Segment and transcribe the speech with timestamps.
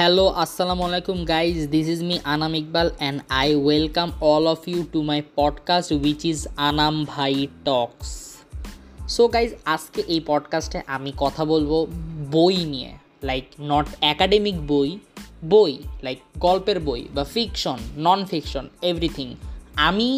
[0.00, 1.58] Hello, আসসালামু আলাইকুম guys.
[1.70, 6.20] This is me Anam Iqbal and I welcome all of you to my podcast which
[6.24, 7.34] is Anam ভাই
[7.66, 8.10] Talks.
[9.08, 11.70] So guys আজকে এই পডকাস্টে আমি কথা বলব
[12.30, 12.92] বই নিয়ে
[13.22, 14.88] লাইক নট অ্যাকাডেমিক বই
[15.48, 19.28] বই লাইক গল্পের বই বা ফিকশন নন ফিকশন এভরিথিং
[19.76, 20.08] আমি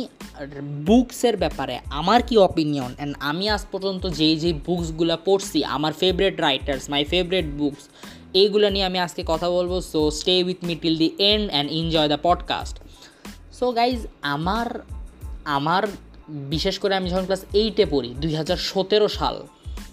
[0.87, 6.37] বুকসের ব্যাপারে আমার কি অপিনিয়ন অ্যান্ড আমি আজ পর্যন্ত যেই যেই বুকসগুলো পড়ছি আমার favourite
[6.41, 7.85] writers my favourite books
[8.37, 12.09] এইগুলো নিয়ে আমি আজকে কথা বলব। So stay with me till the end and enjoy
[12.09, 12.77] the podcast
[13.53, 14.01] so guys
[14.35, 14.69] আমার
[15.45, 15.83] আমার
[16.29, 19.37] বিশেষ করে আমি যখন ক্লাস এইটে পড়ি, দুই হাজার সতেরো সাল,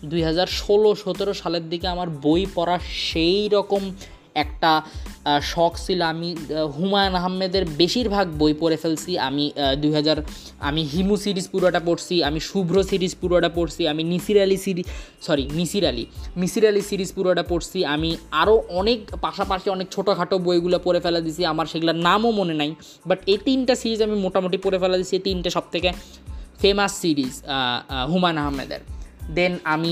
[0.06, 2.76] দুই হাজার ষোলো সতেরো সালের দিকে আমার বই পড়া
[3.12, 3.84] সেই রকম
[4.36, 4.72] একটা
[5.52, 6.30] শখ ছিল। আমি
[6.76, 9.46] হুমায়ুন আহমেদের বেশিরভাগ বই পড়ে ফেলছি। আমি
[9.82, 10.18] দুই হাজার
[10.70, 14.88] আমি হিমু সিরিজ পুরোটা পড়ছি, আমি শুভ্র সিরিজ পুরোটা পড়ছি, আমি নিসির Ali series
[15.26, 16.04] sorry Misir Ali
[16.42, 18.10] Misir Ali series পুরোটা পড়ছি। আমি
[18.42, 22.72] আরও অনেক, পাশাপাশি অনেক ছোটোখাটো বইগুলো পড়ে ফেলা দিছি। আমার সেগুলোর নামও মনে নাই
[23.10, 25.90] বাট এই তিনটা সিরিজ আমি মোটামুটি পড়ে ফেলা দিছি। এই তিনটে সব থেকে
[26.62, 27.34] ফেমাস সিরিজ
[28.12, 28.82] হুমায়ুন আহমেদের।
[29.38, 29.92] দেন আমি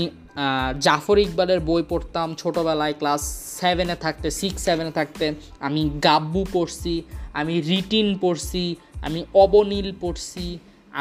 [0.86, 3.22] জাফর ইকবালের বই পড়তাম ছোটোবেলায়, ক্লাস
[3.60, 5.24] সেভেনে থাকতে সিক্স সেভেনে থাকতে।
[5.66, 6.94] আমি গাব্বু পড়ছি,
[7.40, 8.64] আমি রিটিন পড়ছি,
[9.06, 10.46] আমি অবনীল পড়ছি,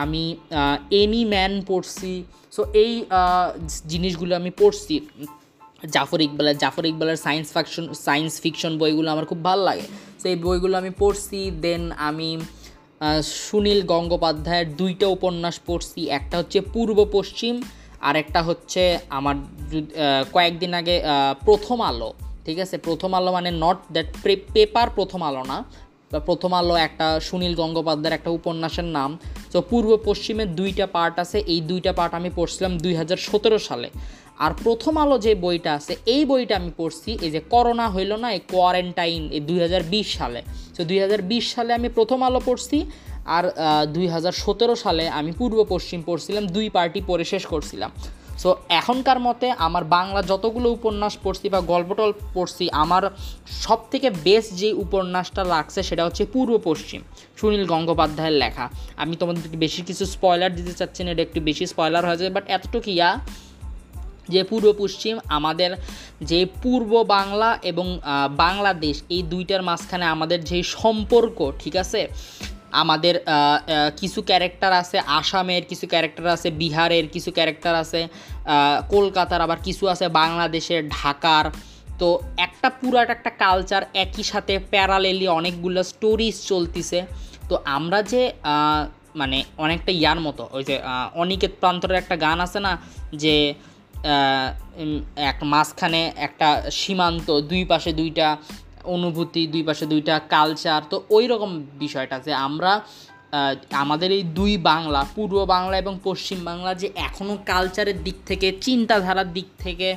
[0.03, 0.23] আমি
[1.01, 2.11] এনি ম্যান পড়ছি।
[2.55, 2.93] সো এই
[3.91, 4.95] জিনিসগুলো আমি পড়ছি।
[5.93, 9.85] জাফর ইকবালের জাফর ইকবালের সায়েন্স ফ্যাকশন সায়েন্স ফিকশন বইগুলো আমার খুব ভালো লাগে।
[10.21, 12.29] সেই বইগুলো আমি পড়ছি দেন আমি
[13.45, 17.53] সুনীল গঙ্গোপাধ্যায়ের দুইটা উপন্যাস পড়ছি। একটা হচ্ছে পূর্ব পশ্চিম
[18.07, 18.81] আর একটা হচ্ছে
[19.17, 19.35] আমার
[20.35, 20.95] কয়েকদিন আগে
[21.47, 22.09] প্রথম আলো,
[22.45, 22.75] ঠিক আছে?
[22.87, 24.07] প্রথম আলো মানে নট দ্যাট
[24.55, 25.57] পেপার প্রথম আলো না।
[26.27, 29.11] প্রথম আলো একটা সুনীল গঙ্গোপাধ্যায়ের একটা উপন্যাসের নাম।
[29.51, 33.89] তো পূর্ব পশ্চিমের দুইটা পার্ট আছে। এই দুইটা পার্ট আমি পড়ছিলাম দুই হাজার সতেরো সালে।
[34.45, 38.27] আর প্রথম আলো যে বইটা আছে, এই বইটা আমি পড়ছি, এই যে করোনা হইল না,
[38.37, 40.41] এই কোয়ারেন্টাইন এই দুই হাজার বিশ সালে।
[40.75, 42.77] তো দুই হাজার বিশ সালে আমি প্রথম আলো পড়ছি।
[43.35, 43.43] আর
[43.95, 47.91] দুই হাজার সতেরো সালে আমি পূর্ব পশ্চিম পড়ছিলাম, দুই পার্টি পড়ে শেষ করছিলাম।
[48.41, 48.49] সো
[48.79, 53.03] এখনকার মতে আমার বাংলা যতগুলো উপন্যাস পড়ছি বা গল্পটল পড়ছি, আমার
[53.65, 57.01] সব থেকে বেস্ট যে উপন্যাসটা লাগছে সেটা হচ্ছে পূর্ব পশ্চিম,
[57.39, 58.65] সুনীল গঙ্গোপাধ্যায়ের লেখা।
[59.01, 62.45] আমি তোমাদের বেশি কিছু স্পয়লার দিতে চাচ্ছি না, এটা একটু বেশি স্পয়লার হয়ে যাবে বাট
[62.55, 63.09] এতটুকু ইয়া
[64.33, 65.71] যে পূর্ব পশ্চিম আমাদের
[66.29, 67.85] যে পূর্ব বাংলা এবং
[68.43, 72.01] বাংলাদেশ, এই দুইটার মাঝখানে আমাদের যে সম্পর্ক, ঠিক আছে?
[72.81, 73.15] আমাদের
[73.99, 78.01] কিছু ক্যারেক্টার আছে, আসামের কিছু ক্যারেক্টার আছে, বিহারের কিছু ক্যারেক্টার আছে
[78.93, 81.45] কলকাতার আবার কিছু আছে, বাংলাদেশের, ঢাকার।
[81.99, 82.07] তো
[82.45, 86.99] একটা পুরাট একটা কালচার একই সাথে প্যারালেলি অনেকগুলো স্টোরিজ চলতিছে।
[87.49, 88.21] তো আমরা যে
[89.19, 90.75] মানে অনেকটা ইয়ার মতো, ওই যে
[91.21, 92.73] অনিকেত প্রান্তরের একটা গান আছে না,
[93.23, 93.35] যে
[95.31, 96.47] এক মাঝখানে একটা
[96.79, 98.27] সীমান্ত, দুই পাশে দুইটা
[98.95, 101.49] অনুভূতি, দুই পাশে দুইটা কালচার তো ওই রকম
[101.79, 102.71] বিষয়টা যে আমরা
[103.83, 109.29] আমাদের এই দুই বাংলা, পূর্ব বাংলা এবং পশ্চিম বাংলা যে এখনও কালচারের দিক থেকে, চিন্তাধারার
[109.33, 109.87] দিক থেকে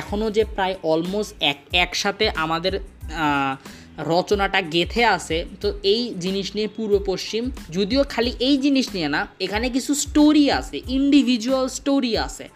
[0.00, 2.74] এখনও যে প্রায় অলমোস্ট এক, একসাথে আমাদের
[3.98, 7.42] রচনাটা গেথে আছে, তো এই জিনিস নিয়ে পূর্ব পশ্চিম,
[7.76, 12.46] যদিও খালি এই জিনিস নিয়ে না, এখানে কিছু স্টোরি আছে ইন্ডিভিজুয়াল স্টোরি আছে।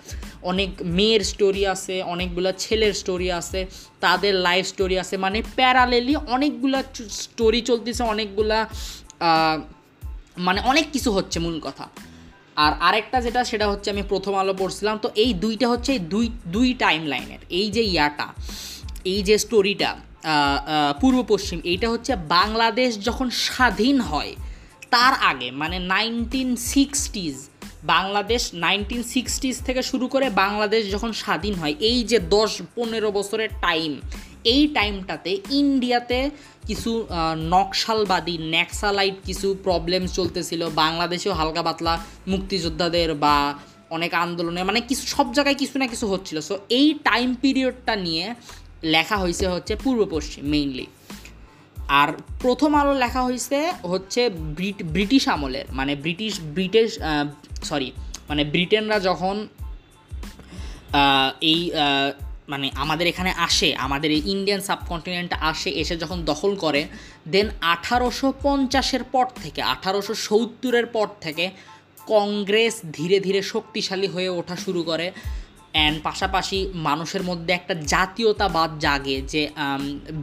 [0.50, 3.60] অনেক মেয়ের স্টোরি আছে, অনেকগুলো ছেলের স্টোরি আছে,
[4.00, 6.80] তাদের লাইফ স্টোরি আছে মানে প্যারালেলি অনেকগুলা
[7.10, 8.58] স্টোরি চলতেছে, অনেকগুলা
[10.46, 11.86] মানে অনেক কিছু হচ্ছে মূল কথা।
[12.56, 16.68] আর আরেকটা যেটা, সেটা হচ্ছে আমি প্রথম আলো পড়ছিলাম, তো এই দুইটা হচ্ছে দুই দুই
[16.74, 18.28] টাইম লাইনের এই যে ইয়াটা,
[19.12, 19.90] এই যে স্টোরিটা
[21.00, 24.32] পূর্ব পশ্চিম, এইটা হচ্ছে বাংলাদেশ যখন স্বাধীন হয়,
[24.94, 27.36] তার আগে মানে nineteen sixties
[27.94, 33.50] Bangladesh nineteen sixties থেকে শুরু করে বাংলাদেশ যখন স্বাধীন হয়, এই যে দশ পনেরো বছরের
[33.66, 33.92] টাইম
[34.52, 36.18] এই টাইমটাতে ইন্ডিয়াতে
[36.68, 36.90] কিছু
[37.54, 41.94] নকশালবাদী, ন্যাক্সালাইট কিছু প্রবলেম চলতেছিল, বাংলাদেশেও হালকা পাতলা
[42.32, 43.36] মুক্তিযোদ্ধাদের বা
[43.96, 48.26] অনেক আন্দোলনে মানে কিছু, সব জায়গায় কিছু না কিছু হচ্ছিল। সো এই টাইম পিরিয়ডটা নিয়ে
[48.84, 50.86] লেখা হয়েছে হচ্ছে পূর্ব পশ্চিম মেইনলি
[51.88, 52.08] আর
[52.40, 56.98] প্রথম আলো লেখা হয়েছে হচ্ছে ব্রিট, ব্রিটিশ আমলের মানে ব্রিটিশ ব্রিটিশ
[57.62, 57.92] সরি
[58.28, 59.48] মানে ব্রিটেনরা যখন
[61.40, 61.70] এই
[62.48, 66.86] মানে আমাদের এখানে আসে, আমাদের এই ইন্ডিয়ান সাবকন্টিনেন্ট আসে, এসে যখন দখল করে
[67.28, 71.50] দেন আঠারোশো পঞ্চাশের পর থেকে, আঠারোশো সত্তরের পর থেকে,
[72.06, 75.12] কংগ্রেস ধীরে ধীরে শক্তিশালী হয়ে ওঠা শুরু করে।
[75.76, 76.58] অ্যান্ড পাশাপাশি
[76.88, 79.42] মানুষের মধ্যে একটা জাতীয়তাবাদ জাগে যে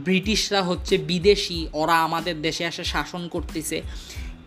[0.06, 3.78] ব্রিটিশরা হচ্ছে বিদেশি, ওরা আমাদের দেশে এসে শাসন করতেছে।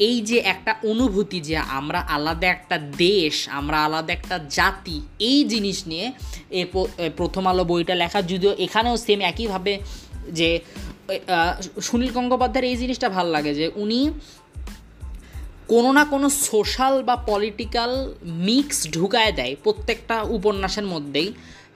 [0.07, 4.98] এই যে একটা অনুভূতি যে আমরা আলাদা একটা দেশ, আমরা আলাদা একটা জাতি,
[5.30, 6.07] এই জিনিস নিয়ে
[6.59, 6.62] এ
[7.19, 9.74] প্রথম আলো বইটা লেখা, যদিও এখানেও সেম একইভাবে
[10.39, 10.50] যে
[11.88, 14.00] সুনীল গঙ্গোপাধ্যায়ের এই জিনিসটা ভালো লাগে যে, উনি
[15.72, 17.92] কোনো না কোনো সোশ্যাল বা পলিটিক্যাল
[18.48, 21.30] মিক্স ঢুকায় দেয় প্রত্যেকটা উপন্যাসের মধ্যেই।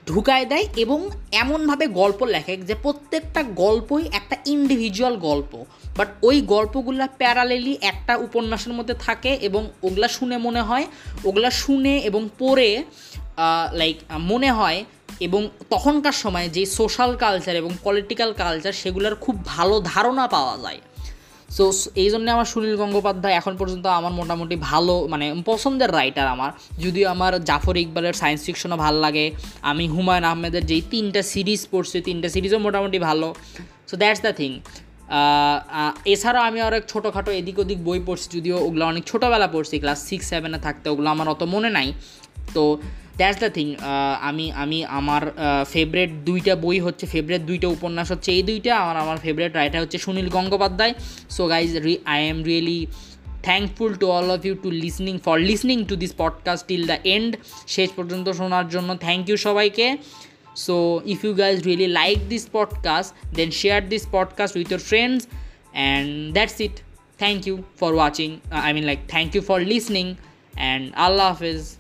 [0.10, 1.00] ঢুকায় দেয় এবং
[1.42, 5.52] এমনভাবে গল্প লেখে যে প্রত্যেকটা গল্পই একটা ইন্ডিভিজুয়াল গল্প।
[5.98, 10.86] বাট ওই গল্পগুলো প্যারালেলি একটা উপন্যাসের মধ্যে থাকে এবং ওগুলা শুনে মনে হয়,
[11.28, 12.70] ওগুলা শুনে এবং পড়ে
[13.80, 13.98] লাইক
[14.32, 14.80] মনে হয়
[15.20, 20.80] এবং তখনকার সময় যে সোশ্যাল কালচার এবং পলিটিক্যাল কালচার সেগুলোর খুব ভালো ধারণা পাওয়া যায়।
[21.56, 21.64] সো
[22.04, 26.52] এই জন্য আমার সুনীল গঙ্গোপাধ্যায় এখন পর্যন্ত আমার মোটামুটি ভালো মানে পছন্দের রাইটার আমার।
[26.84, 29.26] যদিও আমার জাফর ইকবালের সায়েন্স ফিকশনও ভালো লাগে,
[29.72, 33.28] আমি হুমায়ুন আহমেদের যেই তিনটা সিরিজ পড়ছি, তিনটা সিরিজও মোটামুটি ভালো।
[33.90, 34.52] সো দ্যাটস দ্য থিং
[36.14, 40.26] এছাড়াও আমি অনেক ছোটোখাটো এদিক ওদিক বই পড়ছি, যদিও ওগুলো অনেক ছোটোবেলা পড়ছি ক্লাস সিক্স
[40.32, 41.88] সেভেনে থাকতে, ওগুলো আমার অত মনে নাই।
[42.56, 42.64] তো
[43.18, 43.76] দ্যাটস দ্য থিং
[44.22, 45.22] আমি আমি আমার
[45.72, 49.98] ফেভারেট দুইটা বই হচ্ছে ফেভারেট দুইটা উপন্যাস হচ্ছে এই দুইটা আমার আমার ফেভারেট রাইটার হচ্ছে
[49.98, 50.94] সুনীল গঙ্গোপাধ্যায়।
[51.30, 52.88] সো গাইজ রি I am really
[53.44, 57.38] thankful to all of you to listening for listening to this podcast till the end
[57.68, 59.98] শেষ পর্যন্ত শোনার জন্য থ্যাংক ইউ সবাইকে।
[60.56, 65.28] So if you guys really like this podcast then share this podcast with your friends
[65.72, 66.72] and that's it
[67.18, 70.16] thank you for watching I mean like thank you for listening
[70.54, 71.76] and আল্লাহ হাফেজ